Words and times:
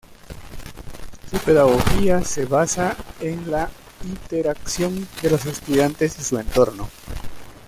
Su 1.29 1.37
pedagogía 1.37 2.23
se 2.23 2.45
basa 2.45 2.97
en 3.19 3.51
la 3.51 3.69
interacción 4.03 5.07
de 5.21 5.29
los 5.29 5.45
estudiantes 5.45 6.17
y 6.17 6.23
su 6.23 6.39
entorno. 6.39 6.89